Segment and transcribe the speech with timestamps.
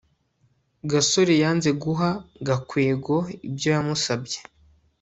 [0.89, 2.09] gasore yanze guha
[2.47, 3.15] gakwego
[3.47, 4.39] ibyo yamusabye